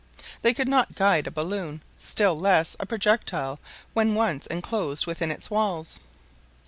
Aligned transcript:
They 0.41 0.55
could 0.55 0.67
not 0.67 0.95
guide 0.95 1.27
a 1.27 1.31
balloon, 1.31 1.83
still 1.99 2.35
less 2.35 2.75
a 2.79 2.87
projectile, 2.87 3.59
when 3.93 4.15
once 4.15 4.47
enclosed 4.47 5.05
within 5.05 5.29
its 5.29 5.51
walls. 5.51 5.99